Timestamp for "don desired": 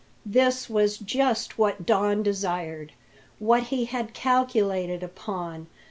1.85-2.93